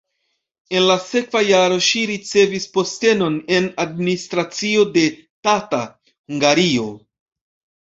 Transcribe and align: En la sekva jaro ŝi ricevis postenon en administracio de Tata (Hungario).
En 0.77 0.85
la 0.91 0.93
sekva 1.01 1.41
jaro 1.47 1.77
ŝi 1.87 2.01
ricevis 2.11 2.65
postenon 2.79 3.37
en 3.59 3.69
administracio 3.85 4.89
de 4.99 5.07
Tata 5.51 5.85
(Hungario). 6.11 6.91